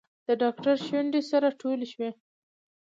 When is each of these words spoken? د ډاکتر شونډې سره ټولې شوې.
د 0.27 0.29
ډاکتر 0.41 0.75
شونډې 0.85 1.21
سره 1.31 1.47
ټولې 1.61 1.85
شوې. 1.93 2.09